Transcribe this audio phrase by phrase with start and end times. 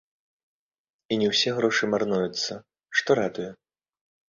[1.11, 2.51] І не ўсе грошы марнуюцца,
[2.99, 3.51] што радуе.